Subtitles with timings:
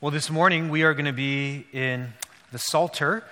[0.00, 2.12] Well, this morning we are going to be in
[2.52, 3.24] the Psalter,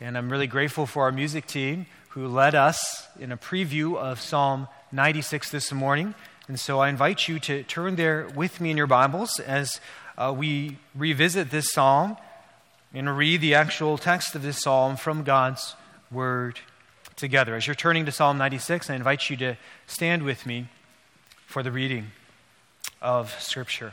[0.00, 4.20] and I'm really grateful for our music team who led us in a preview of
[4.20, 6.16] Psalm 96 this morning.
[6.48, 9.80] And so I invite you to turn there with me in your Bibles as
[10.16, 12.16] uh, we revisit this psalm
[12.92, 15.76] and read the actual text of this psalm from God's
[16.10, 16.58] Word
[17.14, 17.54] together.
[17.54, 20.66] As you're turning to Psalm 96, I invite you to stand with me
[21.46, 22.08] for the reading
[23.00, 23.92] of Scripture.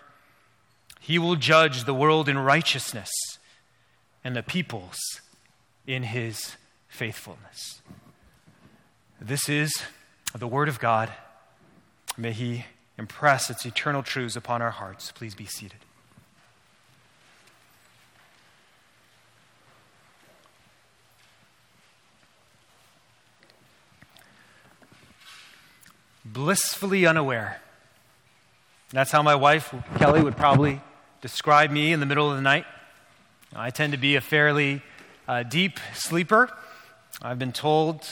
[1.01, 3.09] He will judge the world in righteousness
[4.23, 4.97] and the peoples
[5.85, 6.55] in his
[6.87, 7.81] faithfulness.
[9.19, 9.73] This is
[10.35, 11.11] the Word of God.
[12.17, 12.65] May He
[12.97, 15.11] impress its eternal truths upon our hearts.
[15.11, 15.79] Please be seated.
[26.23, 27.61] Blissfully unaware.
[28.91, 30.81] That's how my wife, Kelly, would probably
[31.21, 32.65] describe me in the middle of the night.
[33.55, 34.81] I tend to be a fairly
[35.27, 36.49] uh, deep sleeper.
[37.21, 38.07] I've been told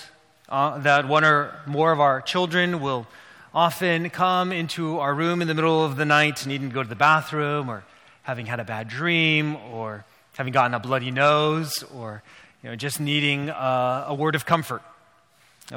[0.47, 3.08] uh, that one or more of our children will
[3.53, 6.90] often come into our room in the middle of the night needing to go to
[6.90, 7.84] the bathroom or
[8.22, 12.22] having had a bad dream or having gotten a bloody nose or
[12.62, 14.84] you know, just needing uh, a word of comfort.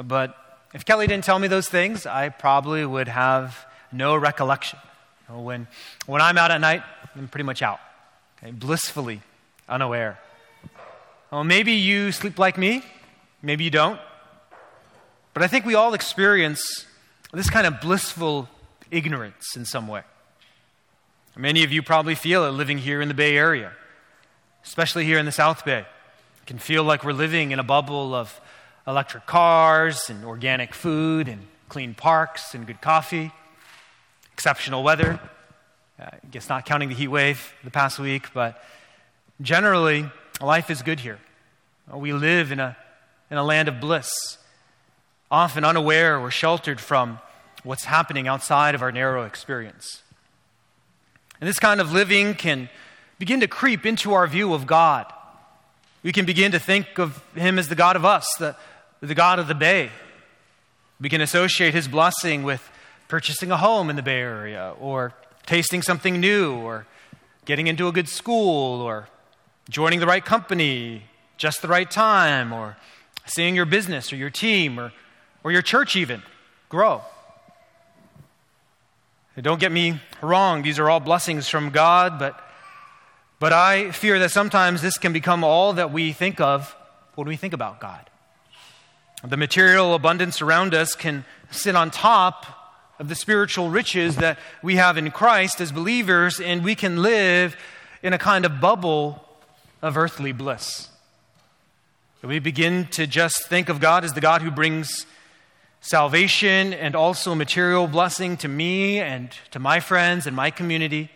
[0.03, 0.35] But
[0.73, 4.77] if Kelly didn't tell me those things, I probably would have no recollection.
[5.27, 5.67] You know, when,
[6.05, 6.83] when I'm out at night,
[7.15, 7.79] I'm pretty much out,
[8.37, 8.51] okay?
[8.51, 9.21] blissfully
[9.69, 10.19] unaware.
[11.31, 12.83] Well, maybe you sleep like me,
[13.41, 13.99] maybe you don't.
[15.33, 16.85] But I think we all experience
[17.33, 18.47] this kind of blissful
[18.91, 20.03] ignorance in some way.
[21.35, 23.71] Many of you probably feel it living here in the Bay Area,
[24.63, 25.79] especially here in the South Bay.
[25.79, 28.39] It can feel like we're living in a bubble of
[28.85, 33.31] electric cars and organic food and clean parks and good coffee,
[34.33, 35.19] exceptional weather.
[35.99, 38.61] I guess not counting the heat wave the past week, but
[39.41, 40.09] generally,
[40.41, 41.19] life is good here.
[41.91, 42.75] We live in a,
[43.29, 44.37] in a land of bliss,
[45.29, 47.19] often unaware or sheltered from
[47.63, 50.01] what's happening outside of our narrow experience.
[51.39, 52.69] And this kind of living can
[53.19, 55.11] begin to creep into our view of God.
[56.01, 58.55] We can begin to think of Him as the God of us, the,
[59.01, 59.89] the God of the Bay.
[60.99, 62.67] We can associate His blessing with
[63.07, 65.13] purchasing a home in the Bay Area or
[65.45, 66.85] tasting something new or
[67.45, 69.07] getting into a good school or
[69.69, 71.03] joining the right company
[71.37, 72.77] just the right time or
[73.25, 74.93] seeing your business or your team or,
[75.43, 76.21] or your church even
[76.69, 77.01] grow.
[79.41, 82.39] Don't get me wrong, these are all blessings from God, but,
[83.39, 86.75] but I fear that sometimes this can become all that we think of
[87.15, 88.09] when we think about God.
[89.23, 92.45] The material abundance around us can sit on top
[93.03, 97.57] of the spiritual riches that we have in Christ as believers, and we can live
[98.01, 99.27] in a kind of bubble
[99.81, 100.87] of earthly bliss.
[102.21, 105.05] We begin to just think of God as the God who brings
[105.81, 111.11] salvation and also material blessing to me and to my friends and my community,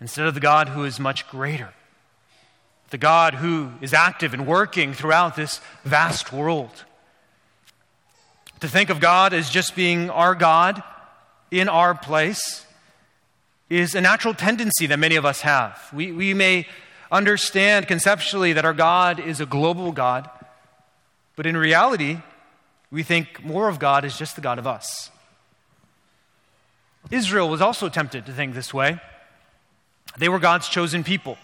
[0.00, 1.70] instead of the God who is much greater.
[2.90, 6.84] The God who is active and working throughout this vast world
[8.62, 10.84] To think of God as just being our God
[11.52, 12.64] in our place
[13.68, 15.78] is a natural tendency that many of us have.
[15.92, 16.66] We, we may
[17.10, 20.28] understand conceptually that our God is a global God,
[21.36, 22.18] but in reality,
[22.90, 25.10] we think more of God as just the God of us.
[27.10, 28.98] Israel was also tempted to think this way.
[30.18, 31.36] They were God's chosen people.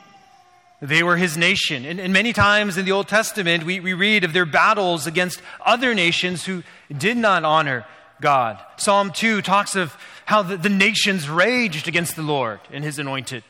[0.80, 1.84] They were his nation.
[1.84, 5.42] And, and, many times in the Old Testament, we, we read of their battles against
[5.66, 6.62] other nations who
[6.96, 7.84] did not honor
[8.20, 8.58] God.
[8.76, 13.44] Psalm 2 talks of how the, the nations raged against the Lord and his anointed.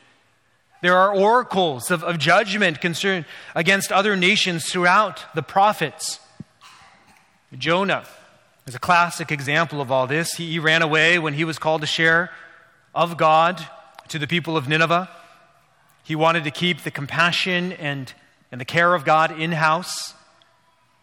[0.81, 6.19] There are oracles of, of judgment concerned against other nations throughout the prophets.
[7.57, 8.05] Jonah
[8.65, 10.33] is a classic example of all this.
[10.33, 12.29] He, he ran away when he was called to share
[12.93, 13.65] of God
[14.09, 15.09] to the people of Nineveh.
[16.03, 18.13] He wanted to keep the compassion and,
[18.51, 20.13] and the care of God in house.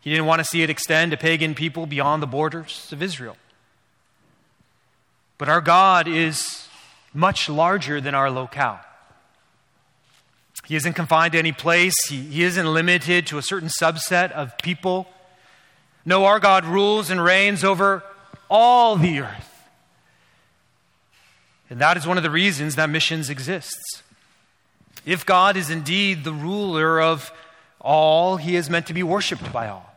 [0.00, 3.36] He didn't want to see it extend to pagan people beyond the borders of Israel.
[5.38, 6.67] But our God is
[7.12, 8.81] much larger than our locale.
[10.67, 14.56] He isn't confined to any place, he, he isn't limited to a certain subset of
[14.59, 15.06] people.
[16.05, 18.03] No, our God rules and reigns over
[18.49, 19.53] all the earth.
[21.69, 24.03] And that is one of the reasons that missions exists.
[25.05, 27.33] If God is indeed the ruler of
[27.81, 29.94] all, he is meant to be worshiped by all.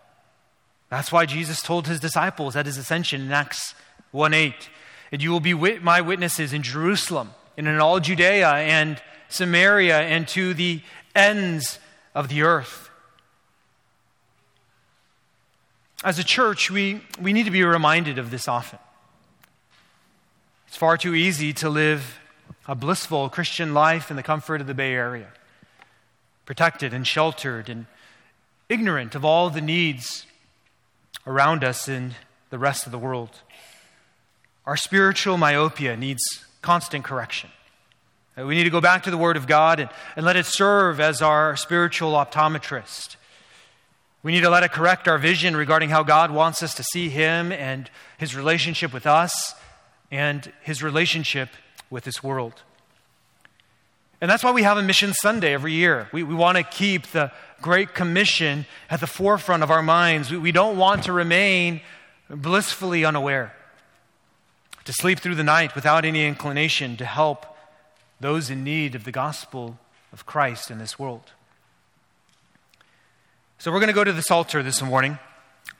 [0.89, 3.75] That's why Jesus told his disciples at his ascension in Acts
[4.11, 4.69] 1 8,
[5.11, 10.27] and you will be my witnesses in Jerusalem and in all Judea and Samaria and
[10.29, 10.81] to the
[11.15, 11.79] ends
[12.15, 12.89] of the earth.
[16.03, 18.79] As a church, we, we need to be reminded of this often.
[20.67, 22.19] It's far too easy to live
[22.67, 25.27] a blissful Christian life in the comfort of the Bay Area,
[26.45, 27.87] protected and sheltered and
[28.69, 30.25] ignorant of all the needs
[31.25, 32.13] around us in
[32.49, 33.41] the rest of the world.
[34.69, 36.21] Our spiritual myopia needs
[36.61, 37.49] constant correction.
[38.37, 40.45] Uh, we need to go back to the Word of God and, and let it
[40.45, 43.15] serve as our spiritual optometrist.
[44.21, 47.09] We need to let it correct our vision regarding how God wants us to see
[47.09, 47.89] Him and
[48.19, 49.55] His relationship with us
[50.11, 51.49] and His relationship
[51.89, 52.61] with this world.
[54.21, 56.09] And that's why we have a Mission Sunday every year.
[56.13, 60.29] We, we want to keep the Great Commission at the forefront of our minds.
[60.29, 61.81] We, we don't want to remain
[62.29, 63.55] blissfully unaware,
[64.89, 67.45] to sleep through the night without any inclination to help
[68.19, 69.77] those in need of the gospel
[70.11, 71.31] of Christ in this world.
[73.59, 75.19] So we're going to go to this Psalter this morning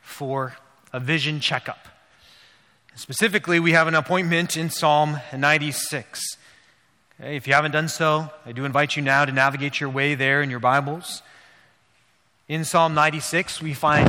[0.03, 0.57] for
[0.93, 1.87] a vision checkup.
[2.93, 6.37] Specifically, we have an appointment in Psalm 96.
[7.19, 10.13] Okay, if you haven't done so, I do invite you now to navigate your way
[10.13, 11.23] there in your Bibles.
[12.47, 14.07] In Psalm 96, we find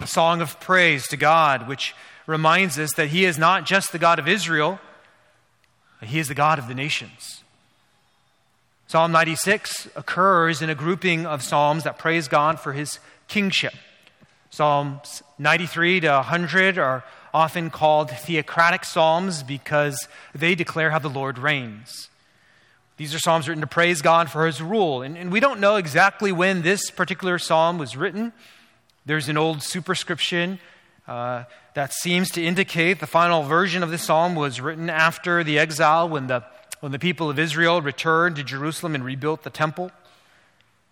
[0.00, 1.92] a song of praise to God, which
[2.28, 4.78] reminds us that He is not just the God of Israel,
[6.02, 7.42] He is the God of the nations.
[8.86, 13.74] Psalm 96 occurs in a grouping of psalms that praise God for His kingship.
[14.50, 17.04] Psalms 93 to 100 are
[17.34, 22.08] often called theocratic psalms because they declare how the Lord reigns.
[22.96, 25.02] These are psalms written to praise God for his rule.
[25.02, 28.32] And, and, we don't know exactly when this particular psalm was written.
[29.06, 30.58] There's an old superscription
[31.08, 35.58] uh, that seems to indicate the final version of this psalm was written after the
[35.58, 36.44] exile when the,
[36.80, 39.90] when the people of Israel returned to Jerusalem and rebuilt the temple.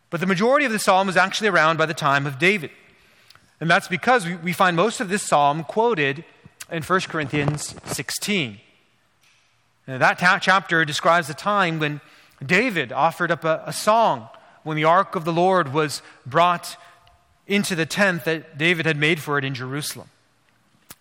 [0.08, 2.70] But the majority of the psalm was actually around by the time of David.
[3.60, 6.24] And that's because we, we find most of this psalm quoted
[6.70, 8.58] in 1 Corinthians 16.
[9.86, 12.00] Now, that ta- chapter describes the time when
[12.44, 14.28] David offered up a, a song
[14.62, 16.76] when the ark of the Lord was brought
[17.46, 20.08] into the tent that David had made for it in Jerusalem.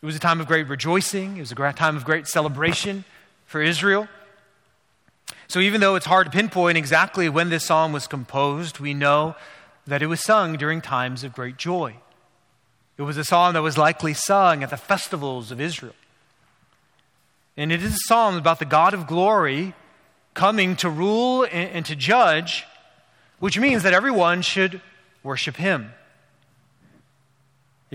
[0.01, 3.05] It was a time of great rejoicing, it was a time of great celebration
[3.45, 4.07] for Israel.
[5.47, 9.35] So, even though it's hard to pinpoint exactly when this psalm was composed, we know
[9.87, 11.95] that it was sung during times of great joy.
[12.97, 15.95] It was a psalm that was likely sung at the festivals of Israel.
[17.57, 19.73] And it is a psalm about the God of glory
[20.33, 22.65] coming to rule and, and to judge,
[23.39, 24.81] which means that everyone should
[25.23, 25.93] worship him.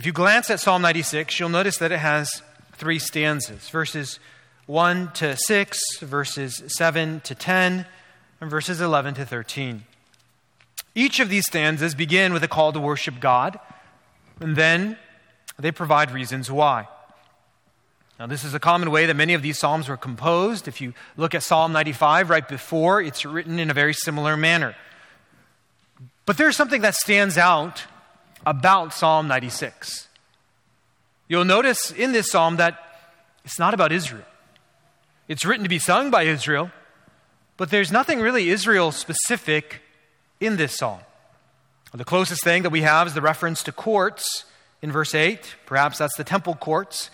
[0.00, 2.42] If you glance at Psalm 96, you'll notice that it has
[2.72, 4.18] three stanzas verses
[4.64, 7.84] 1 to 6, verses 7 to 10,
[8.40, 9.84] and verses 11 to 13.
[10.94, 13.60] Each of these stanzas begin with a call to worship God
[14.40, 14.96] and then
[15.58, 16.88] they provide reasons why.
[18.18, 20.66] Now, this is a common way that many of these Psalms were composed.
[20.66, 24.74] If you look at Psalm 95 right before, it's written in a very similar manner.
[26.24, 27.84] But there's something that stands out
[28.46, 30.08] about Psalm 96.
[31.28, 32.78] You'll notice in this psalm that
[33.44, 34.24] it's not about Israel.
[35.28, 36.70] It's written to be sung by Israel,
[37.56, 39.80] but there's nothing really Israel specific
[40.40, 41.00] in this psalm.
[41.92, 44.44] The closest thing that we have is the reference to courts
[44.80, 45.56] in verse 8.
[45.66, 47.10] Perhaps that's the temple courts.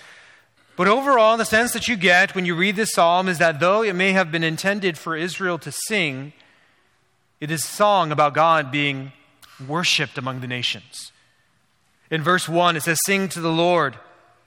[0.77, 3.83] But overall, the sense that you get when you read this psalm is that though
[3.83, 6.35] it may have been intended for Israel to sing,
[7.41, 9.13] it is a song about God being
[9.67, 11.13] worshiped among the nations.
[12.11, 13.97] In verse 1, it says, Sing to the Lord,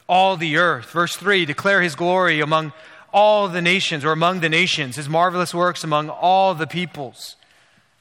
[0.08, 0.92] all the earth.
[0.92, 2.74] Verse 3, declare his glory among
[3.14, 7.36] all the nations or among the nations, his marvelous works among all the peoples.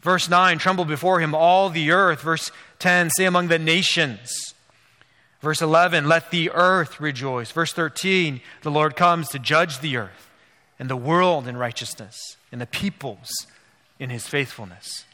[0.01, 2.23] Verse 9, tremble before him all the earth.
[2.23, 4.55] Verse 10, say among the nations.
[5.41, 7.51] Verse 11, let the earth rejoice.
[7.51, 10.31] Verse 13, the Lord comes to judge the earth
[10.79, 13.29] and the world in righteousness and the peoples
[13.99, 15.05] in his faithfulness.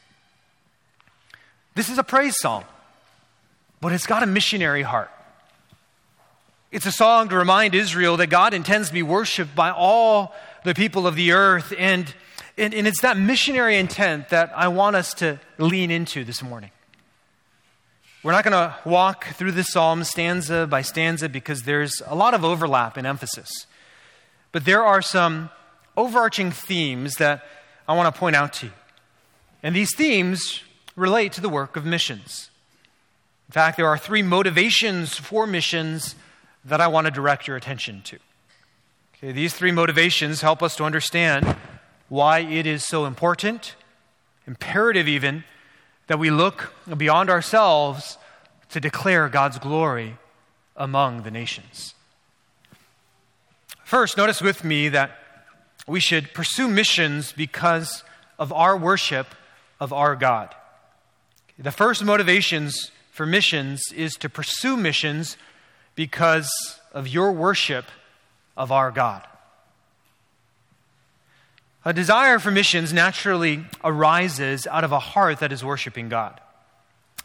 [1.73, 2.63] This is a praise song,
[3.85, 5.11] but it's got a missionary heart.
[6.71, 10.73] It's a song to remind Israel that God intends to be worshiped by all the
[10.73, 11.71] people of the earth.
[11.77, 12.11] And,
[12.57, 16.71] and, and it's that missionary intent that I want us to lean into this morning.
[18.23, 22.33] We're not going to walk through the psalm stanza by stanza because there's a lot
[22.33, 23.67] of overlap in emphasis.
[24.51, 25.51] But there are some
[25.95, 27.45] overarching themes that
[27.87, 28.73] I want to point out to you.
[29.61, 30.63] And these themes
[30.95, 32.49] relate to the work of missions.
[33.47, 36.15] In fact, there are three motivations for missions
[36.63, 38.17] that I want to direct your attention to.
[39.15, 41.55] Okay, these three motivations help us to understand
[42.09, 43.75] why it is so important,
[44.47, 45.43] imperative even,
[46.07, 48.17] that we look beyond ourselves
[48.69, 50.17] to declare God's glory
[50.75, 51.93] among the nations.
[53.83, 55.11] First, notice with me that
[55.87, 58.03] we should pursue missions because
[58.39, 59.27] of our worship
[59.79, 60.53] of our God.
[61.57, 65.37] The first motivations for missions is to pursue missions
[65.95, 66.51] because
[66.91, 67.85] of your worship
[68.57, 69.25] of our God.
[71.85, 76.41] A desire for missions naturally arises out of a heart that is worshiping God.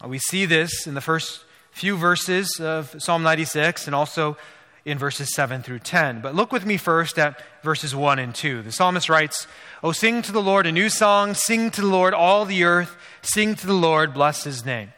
[0.01, 4.37] Uh, we see this in the first few verses of Psalm 96 and also
[4.85, 6.21] in verses 7 through 10.
[6.21, 8.61] But look with me first at verses 1 and 2.
[8.61, 9.45] The psalmist writes,
[9.83, 12.95] Oh, sing to the Lord a new song, sing to the Lord all the earth,
[13.21, 14.93] sing to the Lord, bless his name.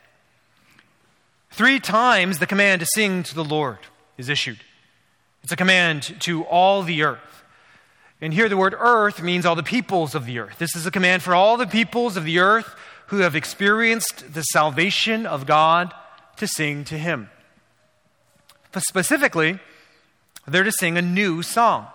[1.54, 3.78] Three times the command to sing to the Lord
[4.18, 4.58] is issued.
[5.44, 7.44] It's a command to all the earth.
[8.20, 10.58] And here the word earth means all the peoples of the earth.
[10.58, 12.74] This is a command for all the peoples of the earth
[13.08, 15.94] who have experienced the salvation of God
[16.38, 17.30] to sing to Him.
[18.72, 19.60] But specifically,
[20.48, 21.86] they're to sing a new song.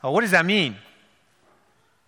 [0.00, 0.76] What does that mean?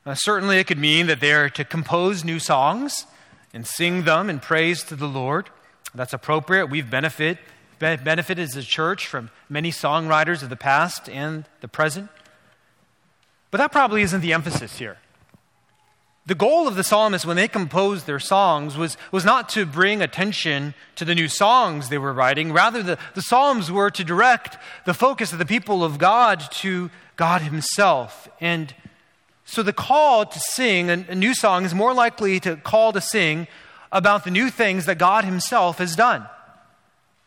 [0.06, 3.04] Uh, certainly, it could mean that they're to compose new songs
[3.52, 5.50] and sing them in praise to the Lord.
[5.94, 6.66] That's appropriate.
[6.66, 7.38] We've benefit,
[7.78, 12.08] benefited as a church from many songwriters of the past and the present.
[13.50, 14.98] But that probably isn't the emphasis here.
[16.26, 20.00] The goal of the psalmists when they composed their songs was, was not to bring
[20.00, 22.50] attention to the new songs they were writing.
[22.50, 26.90] Rather, the, the psalms were to direct the focus of the people of God to
[27.16, 28.26] God Himself.
[28.40, 28.74] And
[29.44, 33.02] so the call to sing a, a new song is more likely to call to
[33.02, 33.46] sing
[33.94, 36.26] about the new things that God Himself has done.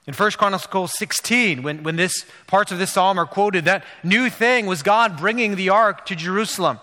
[0.06, 4.30] In 1 Chronicles 16, when, when this, parts of this psalm are quoted, that new
[4.30, 6.80] thing was God bringing the ark to Jerusalem.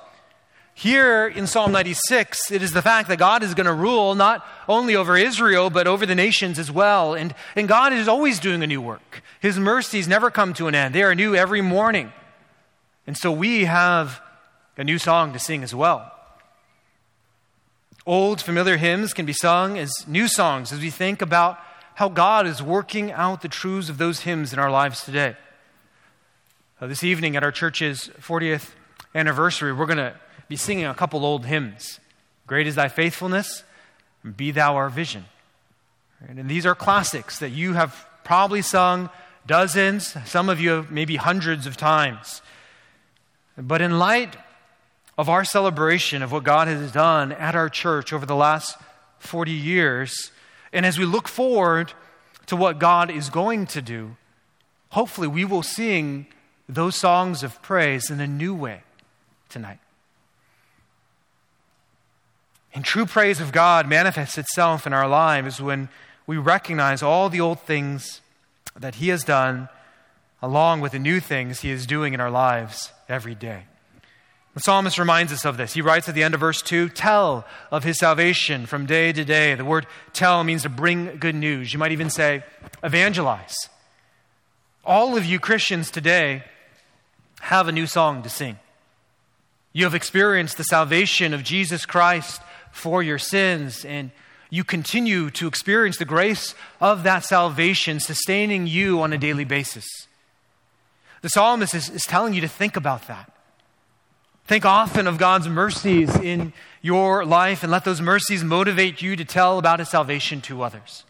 [0.74, 4.44] Here in Psalm 96, it is the fact that God is going to rule not
[4.68, 7.14] only over Israel, but over the nations as well.
[7.14, 9.22] And, and God is always doing a new work.
[9.40, 12.12] His mercies never come to an end, they are new every morning.
[13.06, 14.20] And so we have
[14.76, 16.13] a new song to sing as well.
[18.06, 21.58] Old, familiar hymns can be sung as new songs as we think about
[21.94, 25.36] how God is working out the truths of those hymns in our lives today.
[26.78, 28.72] Uh, this evening at our church's 40th
[29.14, 30.14] anniversary, we're going to
[30.48, 31.98] be singing a couple old hymns
[32.46, 33.64] Great is thy faithfulness,
[34.22, 35.24] and be thou our vision.
[36.20, 36.36] Right?
[36.36, 39.08] And these are classics that you have probably sung
[39.46, 42.42] dozens, some of you maybe hundreds of times.
[43.56, 44.36] But in light
[45.16, 48.76] of our celebration of what God has done at our church over the last
[49.18, 50.32] 40 years,
[50.72, 51.92] and as we look forward
[52.46, 54.16] to what God is going to do,
[54.90, 56.26] hopefully we will sing
[56.68, 58.82] those songs of praise in a new way
[59.48, 59.78] tonight.
[62.74, 65.88] And true praise of God manifests itself in our lives when
[66.26, 68.20] we recognize all the old things
[68.74, 69.68] that He has done,
[70.42, 73.64] along with the new things He is doing in our lives every day.
[74.54, 75.74] The psalmist reminds us of this.
[75.74, 79.24] He writes at the end of verse 2 Tell of his salvation from day to
[79.24, 79.56] day.
[79.56, 81.72] The word tell means to bring good news.
[81.72, 82.44] You might even say
[82.82, 83.54] evangelize.
[84.84, 86.44] All of you Christians today
[87.40, 88.58] have a new song to sing.
[89.72, 94.12] You have experienced the salvation of Jesus Christ for your sins, and
[94.50, 99.84] you continue to experience the grace of that salvation sustaining you on a daily basis.
[101.22, 103.33] The psalmist is, is telling you to think about that.
[104.46, 109.24] Think often of God's mercies in your life and let those mercies motivate you to
[109.24, 111.04] tell about his salvation to others.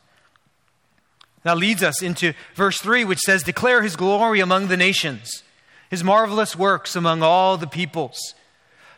[1.43, 5.43] That leads us into verse 3, which says, Declare his glory among the nations,
[5.91, 8.35] his marvelous works among all the peoples.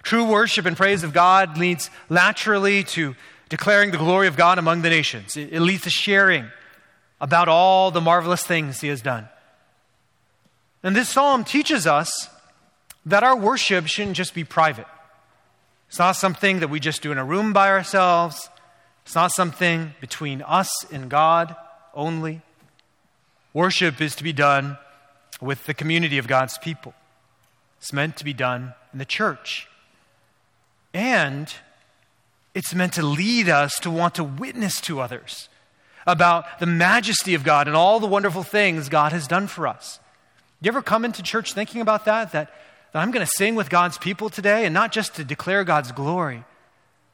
[0.02, 3.16] True worship and praise of God leads laterally to
[3.48, 5.36] declaring the glory of God among the nations.
[5.36, 6.46] It, leads to sharing
[7.20, 9.28] about all the marvelous things he has done.
[10.82, 12.28] And this psalm teaches us
[13.06, 14.86] that our worship shouldn't just be private.
[15.88, 18.50] It's not something that we just do in a room by ourselves.
[19.04, 21.54] It's not something between us and God
[21.94, 22.42] only.
[23.54, 24.76] Worship is to be done
[25.40, 26.92] with the community of God's people.
[27.78, 29.68] It's meant to be done in the church.
[30.92, 31.52] And
[32.54, 35.48] it's meant to lead us to want to witness to others
[36.06, 40.00] about the majesty of God and all the wonderful things God has done for us.
[40.60, 42.32] You ever come into church thinking about that?
[42.32, 42.50] That
[42.96, 45.92] that I'm going to sing with God's people today, and not just to declare God's
[45.92, 46.44] glory,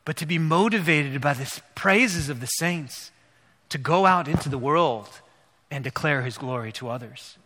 [0.04, 3.10] but to be motivated by the praises of the saints
[3.68, 5.08] to go out into the world
[5.72, 7.36] and declare his glory to others.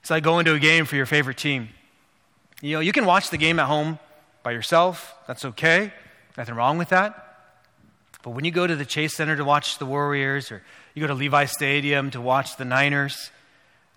[0.00, 1.68] It's like going to a game for your favorite team.
[2.60, 4.00] You know, you can watch the game at home
[4.42, 5.92] by yourself, that's okay.
[6.36, 7.54] Nothing wrong with that.
[8.24, 10.60] But when you go to the Chase Center to watch the Warriors, or
[10.96, 13.30] you go to Levi Stadium to watch the Niners,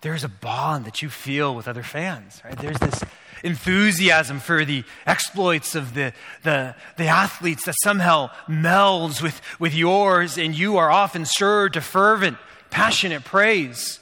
[0.04, 2.58] there's a bond that you feel with other fans, right?
[2.58, 3.02] There's this
[3.42, 10.36] enthusiasm for the exploits of the, the, the athletes that somehow melds with, with yours,
[10.36, 12.36] and you are often stirred to fervent,
[12.68, 13.98] passionate praise.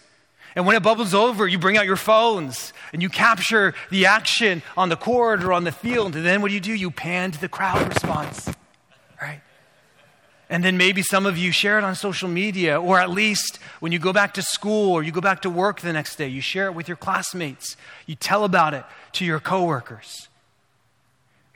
[0.56, 4.62] And when it bubbles over, you bring out your phones and you capture the action
[4.76, 6.16] on the court or on the field.
[6.16, 6.74] And then what do you do?
[6.74, 8.50] You pan to the crowd response,
[9.20, 9.40] right?
[10.52, 13.90] And then maybe some of you share it on social media, or at least when
[13.90, 16.42] you go back to school or you go back to work the next day, you
[16.42, 17.74] share it with your classmates.
[18.04, 20.28] You tell about it to your coworkers.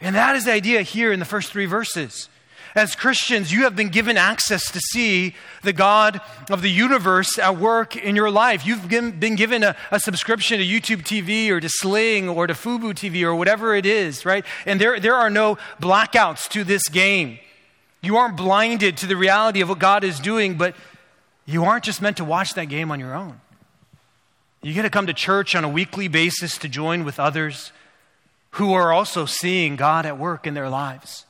[0.00, 2.30] And that is the idea here in the first three verses.
[2.74, 7.58] As Christians, you have been given access to see the God of the universe at
[7.58, 8.64] work in your life.
[8.64, 12.94] You've been given a, a, subscription to YouTube TV or to Sling or to Fubo
[12.94, 14.46] TV or whatever it is, right?
[14.64, 17.40] And there, there are no blackouts to this game.
[18.06, 20.76] You aren't blinded to the reality of what God is doing, but
[21.44, 23.40] you aren't just meant to watch that game on your own.
[24.62, 27.72] You get to come to church on a weekly basis to join with others
[28.50, 31.26] who are also seeing God at work in their lives.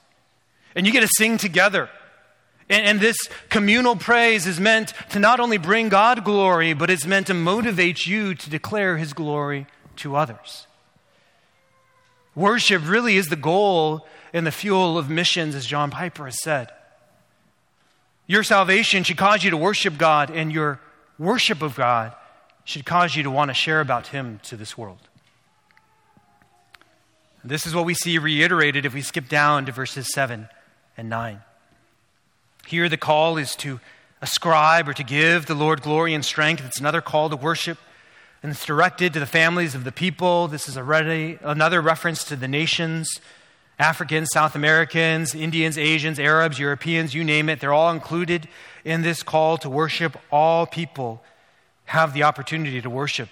[0.75, 1.89] And you get to sing together.
[2.69, 3.17] And, and, this
[3.49, 8.07] communal praise is meant to not only bring God glory, but it's meant to motivate
[8.07, 10.67] you to declare His glory to others.
[12.35, 16.71] Worship really is the goal and the fuel of missions, as John Piper has said.
[18.27, 20.81] Your salvation should cause you to worship God, and your
[21.19, 22.15] worship of God
[22.65, 24.99] should cause you to want to share about Him to this world.
[27.45, 30.49] This is what we see reiterated if we skip down to verses 7
[30.97, 31.41] and 9.
[32.67, 33.79] Here, the call is to
[34.21, 36.65] ascribe or to give the Lord glory and strength.
[36.67, 37.79] It's another call to worship,
[38.43, 40.49] and it's directed to the families of the people.
[40.49, 43.21] This is already another reference to the nations
[43.79, 48.49] Africans, South Americans, Indians, Asians, Arabs, Europeans, you name it, they're all included
[48.85, 50.17] in this call to worship.
[50.33, 51.23] All people
[51.87, 53.29] have the opportunity to worship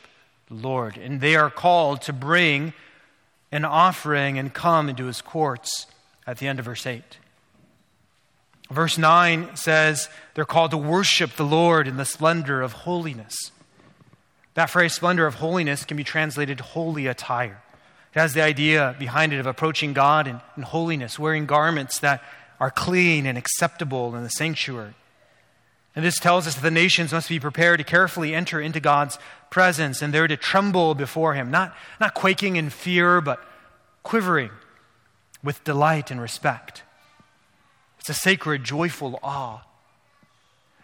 [0.48, 2.74] the Lord, and they are called to bring
[3.50, 5.86] an offering and come into his courts
[6.26, 7.02] at the end of verse 8.
[8.70, 13.34] Verse 9 says they're called to worship the Lord in the splendor of holiness.
[14.54, 17.63] That phrase, splendor of holiness, can be translated holy attire.
[18.14, 22.22] It has the idea behind it of approaching God in, in holiness, wearing garments that
[22.60, 24.94] are clean and acceptable in the sanctuary.
[25.96, 29.18] And this tells us that the nations must be prepared to carefully enter into God's
[29.50, 33.44] presence and they're to tremble before Him, not, not quaking in fear, but
[34.02, 34.50] quivering
[35.42, 36.82] with delight and respect.
[37.98, 39.62] It's a sacred, joyful awe.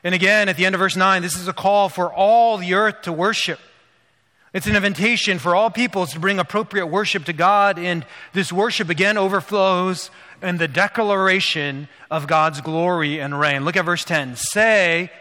[0.02, 2.74] And again, at the end of verse 9, this is a call for all the
[2.74, 3.60] earth to worship.
[4.52, 8.88] It's an invitation for all peoples to bring appropriate worship to God, and this worship
[8.88, 10.10] again overflows
[10.42, 13.64] in the declaration of God's glory and reign.
[13.64, 14.34] Look at verse 10.
[14.36, 15.12] Say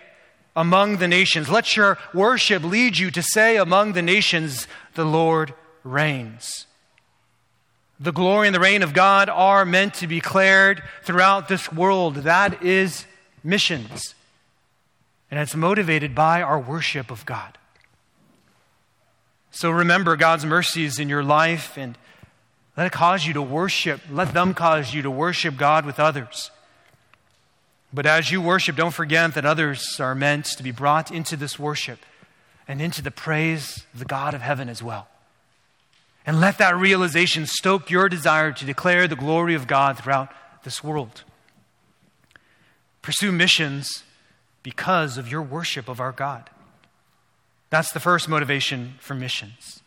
[0.55, 5.53] among the nations, let your worship lead you to say among the nations, the Lord
[5.83, 6.65] reigns.
[7.99, 12.15] The glory and the reign of God are meant to be declared throughout this world.
[12.15, 13.05] That is
[13.43, 14.15] missions.
[15.29, 17.57] And it's motivated by our worship of God.
[19.51, 21.97] So remember God's mercies in your life and
[22.77, 24.01] let it cause you to worship.
[24.09, 26.51] Let them cause you to worship God with others.
[27.91, 31.57] But as you worship, don't forget that others are meant to be brought into this
[31.57, 31.99] worship
[32.67, 35.07] and into the praise of the God of heaven as well.
[36.25, 40.31] And let that realization stoke your desire to declare the glory of God throughout
[40.63, 41.23] this world.
[43.01, 44.03] Pursue missions
[44.61, 46.49] because of your worship of our God.
[47.69, 49.81] That's the first motivation for missions.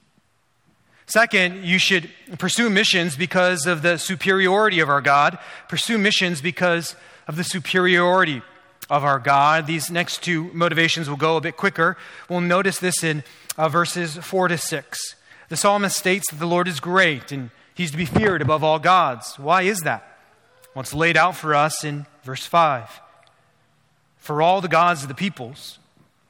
[1.06, 5.38] Second, you should pursue missions because of the superiority of our God.
[5.68, 6.94] Pursue missions because
[7.26, 8.40] of the superiority
[8.88, 9.66] of our God.
[9.66, 11.96] These next two motivations will go a bit quicker.
[12.28, 13.24] We'll notice this in
[13.58, 15.16] uh, verses 4 to 6.
[15.48, 18.78] The psalmist states that the Lord is great and he's to be feared above all
[18.78, 19.38] gods.
[19.38, 20.18] Why is that?
[20.74, 23.00] Well, it's laid out for us in verse 5.
[24.16, 25.78] For all the gods of the peoples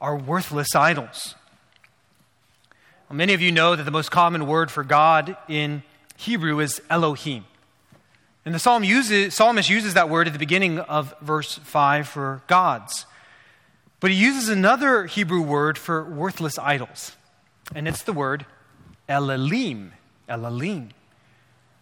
[0.01, 1.37] are worthless idols.
[3.13, 5.83] Many of you know that the most common word for God in
[6.17, 7.45] Hebrew is Elohim.
[8.47, 12.43] And the psalm uses, psalmist uses that word at the beginning of verse 5 for
[12.47, 13.05] gods.
[14.01, 17.15] But he uses another Hebrew word for worthless idols,
[17.75, 18.47] and it's the word
[19.11, 19.91] Elalim.
[20.27, 20.89] Elalim.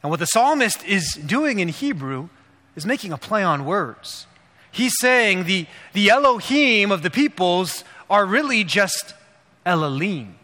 [0.02, 2.28] And what the psalmist is doing in Hebrew
[2.74, 4.26] is making a play on words.
[4.72, 9.14] He's saying the, the Elohim of the peoples are really just
[9.64, 10.34] Elalim.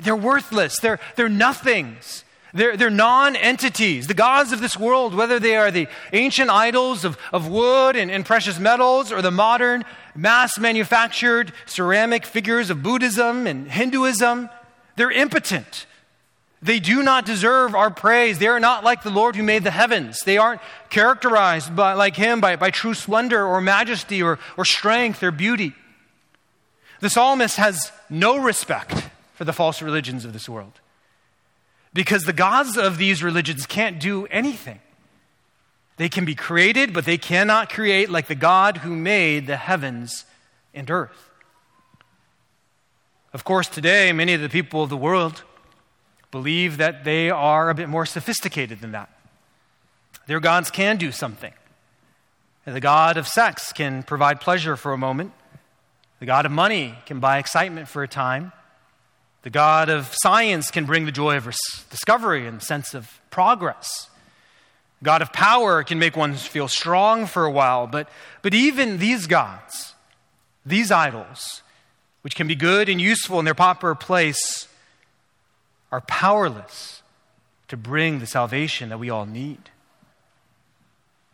[0.00, 2.24] They're worthless, they're, they're nothings.
[2.56, 4.06] They're, they're non entities.
[4.06, 8.10] The gods of this world, whether they are the ancient idols of, of wood and,
[8.10, 14.48] and precious metals or the modern mass manufactured ceramic figures of Buddhism and Hinduism,
[14.96, 15.84] they're impotent.
[16.62, 18.38] They do not deserve our praise.
[18.38, 20.20] They are not like the Lord who made the heavens.
[20.24, 25.22] They aren't characterized by, like Him by, by true splendor or majesty or, or strength
[25.22, 25.74] or beauty.
[27.00, 30.80] The psalmist has no respect for the false religions of this world
[31.96, 34.80] because the gods of these religions can't do anything.
[35.96, 40.26] They can be created, but they cannot create like the God who made the heavens
[40.74, 41.30] and earth.
[43.32, 45.42] Of course, today, many of the people of the world
[46.30, 49.08] believe that they are a bit more sophisticated than that.
[50.26, 51.54] Their gods can do something.
[52.66, 55.32] The God of sex can provide pleasure for a moment.
[56.20, 58.52] The God of money can buy excitement for a time.
[59.46, 61.44] The God of science can bring the joy of
[61.88, 64.10] discovery and sense of progress.
[65.04, 68.08] God of power can make one feel strong for a while, but,
[68.42, 69.94] but even these gods,
[70.64, 71.62] these idols,
[72.22, 74.66] which can be good and useful in their proper place,
[75.92, 77.02] are powerless
[77.68, 79.70] to bring the salvation that we all need.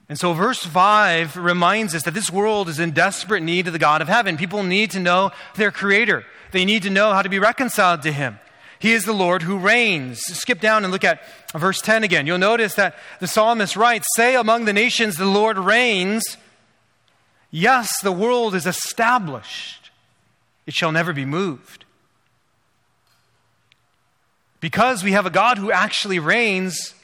[0.08, 3.78] And so, verse 5 reminds us that this world is in desperate need of the
[3.78, 4.36] God of heaven.
[4.36, 8.12] People need to know their Creator, they need to know how to be reconciled to
[8.12, 8.38] Him.
[8.78, 10.20] He is the Lord who reigns.
[10.20, 12.26] Skip down and look at verse 10 again.
[12.26, 16.36] You'll notice that the psalmist writes Say among the nations, the Lord reigns.
[17.52, 19.90] Yes, the world is established,
[20.66, 21.84] it shall never be moved.
[24.58, 26.94] Because we have a God who actually reigns,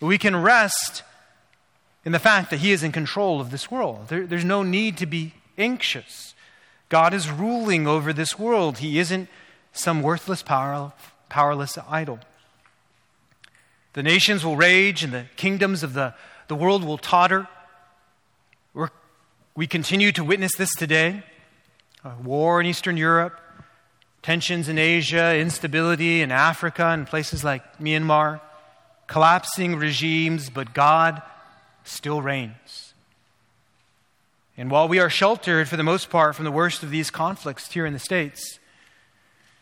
[0.00, 1.02] we can rest
[2.04, 4.08] in the fact that He is in control of this world.
[4.08, 6.34] There, there's no need to be anxious.
[6.88, 9.28] God is ruling over this world, He isn't
[9.72, 10.92] some worthless, power,
[11.28, 12.20] powerless idol.
[13.94, 16.14] The nations will rage and the kingdoms of the,
[16.48, 17.48] the world will totter.
[18.72, 18.90] We're,
[19.56, 21.22] we continue to witness this today.
[22.22, 23.40] war in Eastern Europe,
[24.22, 28.40] tensions in Asia, instability in Africa and places like Myanmar,
[29.06, 31.22] collapsing regimes, but God
[31.84, 32.94] still reigns.
[34.56, 37.70] And while we are sheltered for the most part from the worst of these conflicts
[37.72, 38.58] here in the States,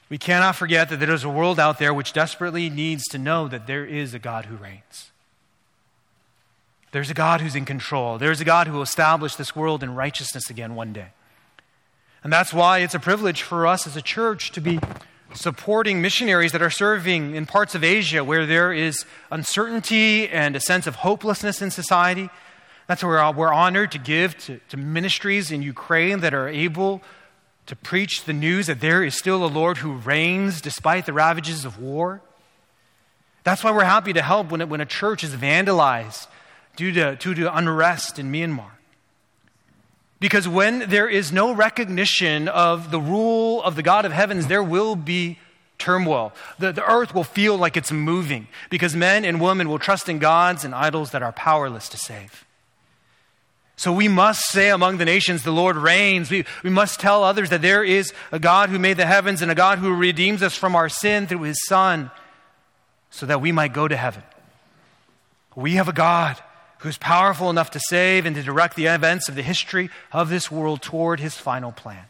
[0.09, 3.49] we cannot forget that there is a world out there which desperately needs to know
[3.49, 5.11] that there is a God who reigns.
[6.91, 8.19] There's a God who's in control.
[8.19, 11.09] There's a God who will establish this world in righteousness again one day.
[12.23, 14.79] And that's why it's a privilege for us as a church to be
[15.35, 20.61] supporting missionaries that are serving in parts of Asia where there is uncertainty and a
[20.61, 22.31] sense of hopelessness in society.
[22.87, 27.03] That's where we're honored to give to, to, ministries in Ukraine that are able
[27.67, 31.65] to preach the news that there is still a Lord who reigns despite the ravages
[31.65, 32.21] of war.
[33.45, 36.27] That's why we're happy to help when, it, when a church is vandalized
[36.77, 38.71] due to, due to unrest in Myanmar.
[40.23, 44.63] Because when there is no recognition of the rule of the God of heavens, there
[44.63, 45.41] will be
[45.79, 46.33] turmoil.
[46.61, 50.21] The, the earth will feel like it's moving because men and women will trust in
[50.21, 52.45] gods and idols that are powerless to save.
[53.75, 56.31] So we must say among the nations, the Lord reigns.
[56.31, 59.51] We, we must tell others that there is a God who made the heavens and
[59.51, 62.13] a God who redeems us from our sin through his Son
[63.11, 64.23] so that we might go to heaven.
[65.57, 66.41] We have a God
[66.83, 70.51] who's powerful enough to save and to direct the events of the history of this
[70.51, 72.05] world toward his final plan.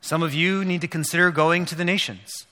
[0.00, 2.46] Some of you need to consider going to the nations.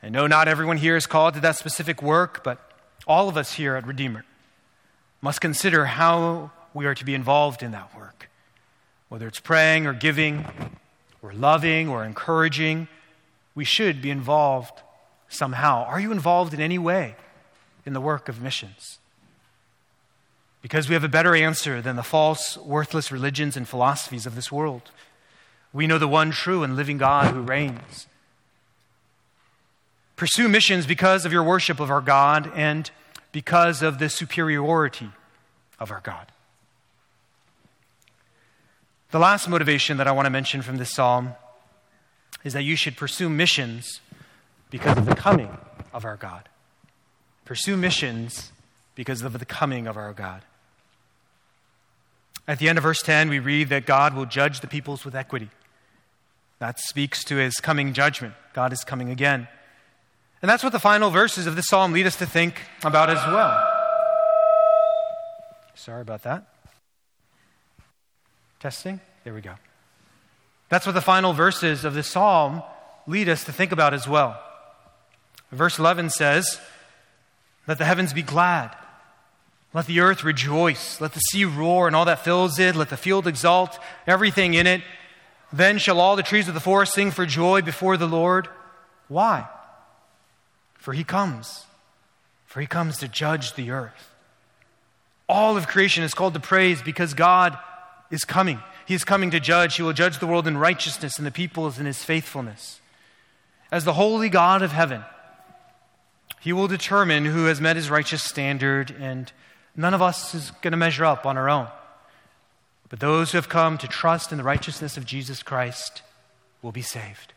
[0.00, 2.60] I know not everyone here is called to that specific work, but
[3.04, 4.24] all of us here at Redeemer
[5.20, 8.30] must consider how we are to be involved in that work.
[9.08, 10.46] Whether it's praying or giving
[11.20, 12.86] or loving or encouraging,
[13.56, 14.82] we should be involved
[15.28, 15.84] somehow.
[15.84, 17.16] Are you involved in any way
[17.88, 18.98] in the work of missions?
[20.60, 24.52] Because we have a better answer than the false, worthless religions and philosophies of this
[24.52, 24.90] world.
[25.72, 28.06] We know the one true and living God who reigns.
[30.16, 32.90] Pursue missions because of your worship of our God and
[33.32, 35.08] because of the superiority
[35.80, 36.30] of our God.
[39.12, 41.34] The last motivation that I want to mention from this psalm
[42.44, 44.00] is that you should pursue missions
[44.68, 45.56] because of the coming
[45.94, 46.50] of our God.
[47.48, 48.52] Pursue missions
[48.94, 50.42] because of the coming of our God.
[52.46, 55.16] At the end of verse 10, we read that God will judge the peoples with
[55.16, 55.48] equity.
[56.58, 58.34] That speaks to his coming judgment.
[58.52, 59.48] God is coming again.
[60.42, 63.26] And that's what the final verses of this psalm lead us to think about as
[63.26, 63.58] well.
[65.74, 66.44] Sorry about that.
[68.60, 69.00] Testing?
[69.24, 69.54] There we go.
[70.68, 72.62] That's what the final verses of this psalm
[73.06, 74.38] lead us to think about as well.
[75.50, 76.60] Verse 11 says,
[77.68, 78.74] Let the heavens be glad.
[79.74, 81.00] Let the earth rejoice.
[81.00, 82.74] Let the sea roar and all that fills it.
[82.74, 84.82] Let the field exult, everything in it.
[85.52, 88.48] Then shall all the trees of the forest sing for joy before the Lord.
[89.08, 89.46] Why?
[90.74, 91.66] For he comes.
[92.46, 94.14] For he comes to judge the earth.
[95.28, 97.58] All of creation is called to praise because God
[98.10, 98.60] is coming.
[98.86, 99.76] He is coming to judge.
[99.76, 102.80] He will judge the world in righteousness and the peoples in his faithfulness.
[103.70, 105.04] As the holy God of heaven,
[106.40, 109.32] he will determine who has met his righteous standard, and
[109.76, 111.68] none of us is going to measure up on our own.
[112.88, 116.02] But those who have come to trust in the righteousness of Jesus Christ
[116.62, 117.32] will be saved.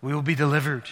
[0.00, 0.84] We will be delivered.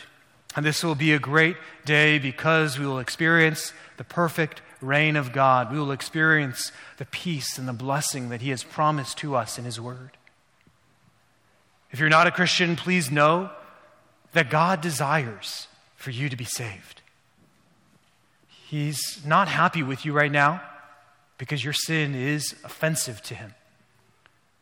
[0.56, 5.32] And this will be a great day because we will experience the perfect reign of
[5.32, 5.72] God.
[5.72, 9.64] We will experience the peace and the blessing that He has promised to us in
[9.64, 10.10] His Word.
[11.92, 13.50] If you're not a Christian, please know
[14.32, 15.68] that God desires
[16.00, 17.02] for you to be saved.
[18.48, 20.62] He's not happy with you right now
[21.36, 23.54] because your sin is offensive to him.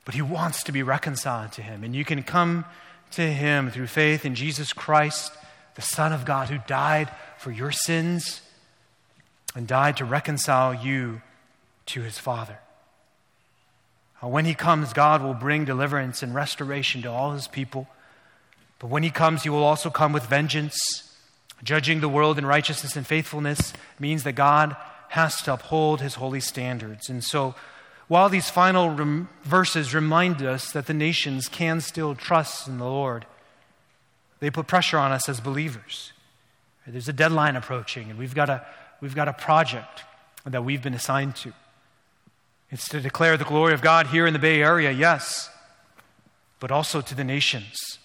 [0.05, 1.85] But he wants to be reconciled to him.
[1.85, 2.64] And you can come
[3.12, 5.33] to him through faith in Jesus Christ,
[5.77, 8.40] the Son of God, who died for your sins
[9.55, 11.22] and died to reconcile you
[11.87, 12.59] to his Father.
[14.20, 17.87] When he comes, God will bring deliverance and restoration to all his people.
[18.81, 21.08] But when he comes, he will also come with vengeance
[21.62, 24.77] Judging the world in righteousness and faithfulness means that God
[25.09, 27.09] has to uphold his holy standards.
[27.09, 27.55] And so,
[28.07, 32.85] while these final rem- verses remind us that the nations can still trust in the
[32.85, 33.27] Lord,
[34.40, 36.12] they put pressure on us as believers.
[36.87, 38.64] There's a deadline approaching, and we've got a,
[39.01, 40.05] we've got a project
[40.47, 41.53] that we've been assigned to.
[42.71, 45.51] It's to declare the glory of God here in the Bay Area, yes,
[46.61, 47.99] but also to the nations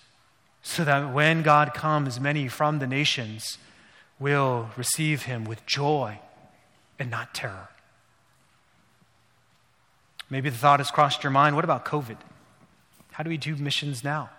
[0.63, 3.57] so that when God comes, many from the nations
[4.17, 6.19] will receive him with joy
[6.97, 7.67] and not terror.
[10.29, 12.17] Maybe the thought has crossed your mind what about COVID?
[13.11, 14.29] How do we do missions now?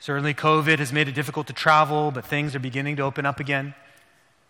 [0.00, 3.38] Certainly, COVID has made it difficult to travel, but things are beginning to open up
[3.38, 3.74] again.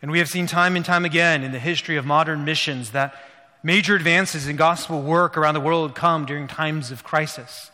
[0.01, 3.15] And we have seen time and time again in the history of modern missions that
[3.63, 7.71] major advances in gospel work around the world come during times of crisis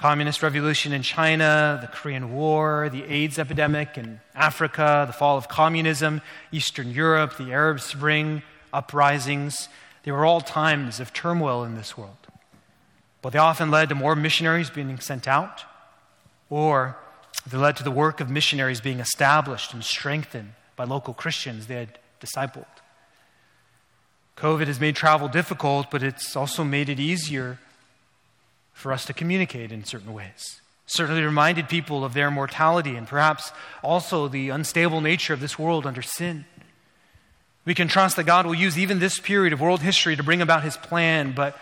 [0.00, 5.46] communist revolution in China, the Korean War, the AIDS epidemic in Africa, the fall of
[5.46, 9.68] communism, Eastern Europe, the Arab Spring uprisings.
[10.04, 12.16] They were all times of turmoil in this world.
[13.20, 15.64] But they often led to more missionaries being sent out,
[16.48, 16.96] or
[17.46, 21.74] they led to the work of missionaries being established and strengthened by local Christians they
[21.74, 22.64] had discipled.
[24.38, 27.58] COVID has made travel difficult, but it's also made it easier
[28.80, 30.60] for us to communicate in certain ways.
[30.86, 35.86] Certainly reminded people of their mortality and perhaps also the unstable nature of this world
[35.86, 36.46] under sin.
[37.64, 40.42] We can trust that God will use even this period of world history to bring
[40.42, 41.56] about his plan, but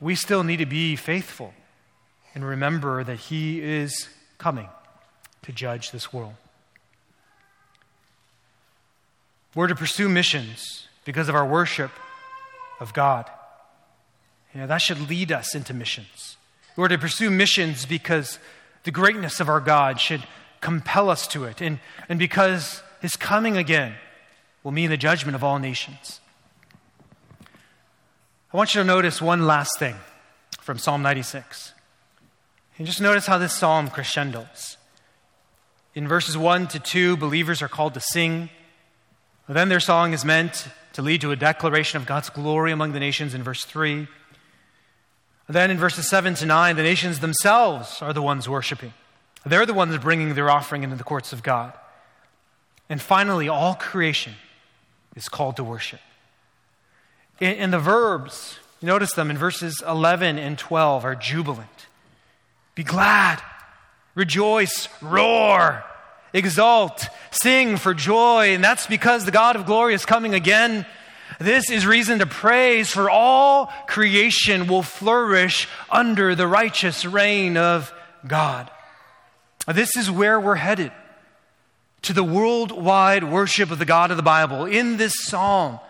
[0.00, 1.52] we still need to be faithful
[2.34, 4.68] and remember that he is coming
[5.42, 6.34] to judge this world.
[9.54, 11.90] We're to pursue missions because of our worship
[12.80, 13.30] of God.
[14.52, 16.36] You know, that should lead us into missions.
[16.76, 18.38] We're to pursue missions because
[18.82, 20.24] the greatness of our God should
[20.60, 23.94] compel us to it, and, and because his coming again
[24.62, 26.20] will mean the judgment of all nations.
[28.52, 29.96] I want you to notice one last thing
[30.60, 31.72] from Psalm 96.
[32.78, 34.78] And just notice how this psalm crescendos.
[35.94, 38.48] In verses 1 to 2, believers are called to sing.
[39.48, 43.00] Then their song is meant to lead to a declaration of God's glory among the
[43.00, 44.08] nations in verse 3.
[45.48, 48.94] Then in verses 7 to 9, the nations themselves are the ones worshiping.
[49.44, 51.72] They're the ones bringing their offering into the courts of God.
[52.88, 54.34] And finally, all creation
[55.14, 56.00] is called to worship.
[57.40, 61.86] In, the verbs, notice them in verses 11 and 12 are jubilant.
[62.74, 63.42] Be glad,
[64.14, 65.84] rejoice, roar,
[66.32, 68.54] exult, sing for joy.
[68.54, 70.86] And that's because the God of glory is coming again.
[71.44, 77.92] This is reason to praise, for all creation will flourish under the righteous reign of
[78.26, 78.70] God.
[79.68, 80.90] This is where we're headed
[82.00, 84.64] to the worldwide worship of the God of the Bible.
[84.64, 85.80] In this psalm,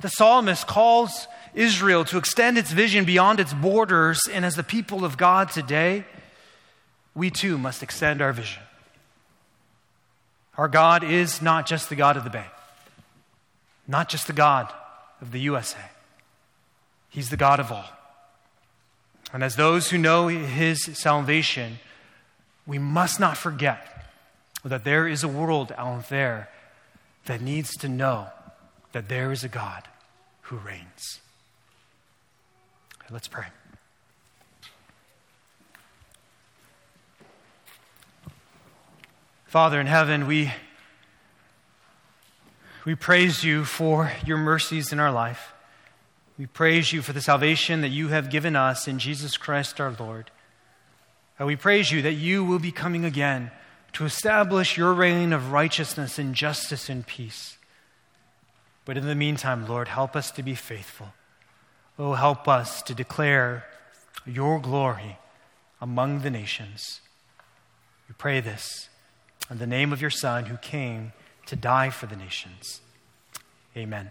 [0.00, 5.04] the psalmist calls Israel to extend its vision beyond its borders, and as the people
[5.04, 6.06] of God today,
[7.14, 8.62] we too must extend our vision.
[10.56, 12.46] Our God is not just the God of the Bay,
[13.86, 14.72] not just the God
[15.20, 15.90] of the USA.
[17.08, 17.88] He's the God of all.
[19.32, 21.78] And as those who know his salvation,
[22.66, 24.10] we must not forget
[24.64, 26.48] that there is a world out there
[27.26, 28.28] that needs to know
[28.92, 29.84] that there is a God
[30.42, 31.20] who reigns.
[33.10, 33.46] Let's pray.
[39.46, 40.52] Father in heaven, we,
[42.86, 45.52] we praise you for your mercies in our life.
[46.38, 49.94] We praise you for the salvation that you have given us in Jesus Christ our
[49.98, 50.30] Lord.
[51.36, 53.50] And we praise you that you will be coming again
[53.94, 57.58] to establish your reign of righteousness and justice and peace.
[58.84, 61.12] But in the meantime, Lord, help us to be faithful.
[61.98, 63.64] Oh, help us to declare
[64.24, 65.18] your glory
[65.80, 67.00] among the nations.
[68.08, 68.88] We pray this
[69.50, 71.12] in the name of your Son who came
[71.46, 72.80] to die for the nations.
[73.76, 74.10] Amen.